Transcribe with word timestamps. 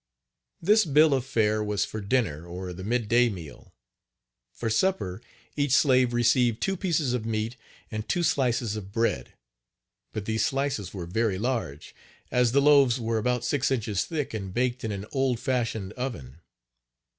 This 0.59 0.83
bill 0.83 1.13
of 1.13 1.23
fare 1.23 1.63
was 1.63 1.85
for 1.85 2.01
dinner 2.01 2.47
or 2.47 2.73
the 2.73 2.83
mid 2.83 3.07
day 3.07 3.29
meal. 3.29 3.71
For 4.51 4.67
supper 4.67 5.21
each 5.55 5.73
slave 5.73 6.11
received 6.11 6.59
two 6.59 6.75
pieces 6.75 7.13
of 7.13 7.23
meat 7.23 7.55
and 7.91 8.09
two 8.09 8.23
slices 8.23 8.75
of 8.75 8.91
bread, 8.91 9.33
but 10.11 10.25
these 10.25 10.43
slices 10.43 10.91
were 10.91 11.05
very 11.05 11.37
large, 11.37 11.93
as 12.31 12.51
the 12.51 12.63
loaves 12.63 12.99
were 12.99 13.19
about 13.19 13.45
six 13.45 13.69
inches 13.69 14.03
thick 14.03 14.33
and 14.33 14.51
baked 14.51 14.83
in 14.83 14.91
an 14.91 15.05
old 15.11 15.39
fashioned 15.39 15.93
oven. 15.93 16.41